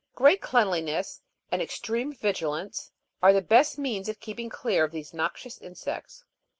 [0.15, 1.21] Great cleanliness
[1.51, 2.89] and extreme vigilance
[3.21, 6.25] are the best means of keeping clear of these noxious insects.